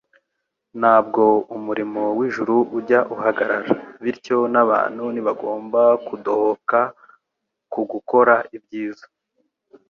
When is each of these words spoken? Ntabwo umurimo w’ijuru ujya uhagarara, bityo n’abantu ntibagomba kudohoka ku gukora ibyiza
Ntabwo 0.79 1.23
umurimo 1.55 2.01
w’ijuru 2.17 2.55
ujya 2.77 2.99
uhagarara, 3.15 3.71
bityo 4.03 4.37
n’abantu 4.53 5.03
ntibagomba 5.13 5.81
kudohoka 6.07 6.79
ku 7.71 7.81
gukora 7.91 8.35
ibyiza 8.57 9.05